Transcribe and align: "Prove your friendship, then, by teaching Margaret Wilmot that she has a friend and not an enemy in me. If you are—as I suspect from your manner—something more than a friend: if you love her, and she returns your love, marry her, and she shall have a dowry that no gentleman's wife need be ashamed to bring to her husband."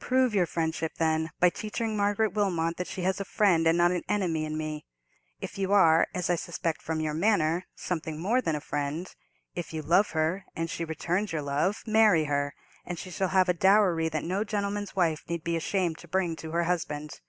"Prove 0.00 0.34
your 0.34 0.44
friendship, 0.44 0.96
then, 0.96 1.30
by 1.40 1.48
teaching 1.48 1.96
Margaret 1.96 2.34
Wilmot 2.34 2.76
that 2.76 2.86
she 2.86 3.00
has 3.04 3.20
a 3.20 3.24
friend 3.24 3.66
and 3.66 3.78
not 3.78 3.90
an 3.90 4.02
enemy 4.06 4.44
in 4.44 4.58
me. 4.58 4.84
If 5.40 5.56
you 5.56 5.72
are—as 5.72 6.28
I 6.28 6.34
suspect 6.34 6.82
from 6.82 7.00
your 7.00 7.14
manner—something 7.14 8.20
more 8.20 8.42
than 8.42 8.54
a 8.54 8.60
friend: 8.60 9.06
if 9.54 9.72
you 9.72 9.80
love 9.80 10.10
her, 10.10 10.44
and 10.54 10.68
she 10.68 10.84
returns 10.84 11.32
your 11.32 11.40
love, 11.40 11.84
marry 11.86 12.24
her, 12.24 12.54
and 12.84 12.98
she 12.98 13.10
shall 13.10 13.28
have 13.28 13.48
a 13.48 13.54
dowry 13.54 14.10
that 14.10 14.24
no 14.24 14.44
gentleman's 14.44 14.94
wife 14.94 15.24
need 15.26 15.42
be 15.42 15.56
ashamed 15.56 15.96
to 16.00 16.06
bring 16.06 16.36
to 16.36 16.50
her 16.50 16.64
husband." 16.64 17.20